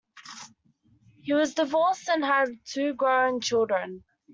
[1.21, 4.03] He was divorced and had two grown children.